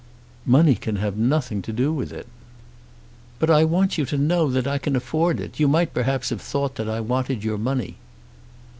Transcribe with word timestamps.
"Money 0.47 0.73
can 0.73 0.95
have 0.95 1.15
nothing 1.15 1.61
to 1.61 1.71
do 1.71 1.93
with 1.93 2.11
it." 2.11 2.25
"But 3.37 3.51
I 3.51 3.65
want 3.65 3.99
you 3.99 4.05
to 4.07 4.17
know 4.17 4.49
that 4.49 4.65
I 4.65 4.79
can 4.79 4.95
afford 4.95 5.39
it. 5.39 5.59
You 5.59 5.67
might 5.67 5.93
perhaps 5.93 6.31
have 6.31 6.41
thought 6.41 6.73
that 6.77 6.89
I 6.89 6.99
wanted 6.99 7.43
your 7.43 7.59
money." 7.59 7.97